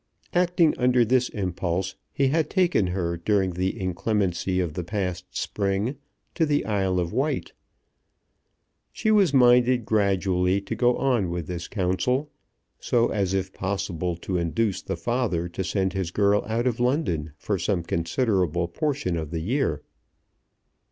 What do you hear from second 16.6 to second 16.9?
of